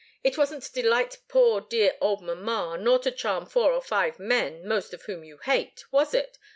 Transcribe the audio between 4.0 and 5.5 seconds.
men, most of whom you